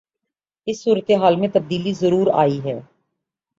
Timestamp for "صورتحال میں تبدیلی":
0.83-1.93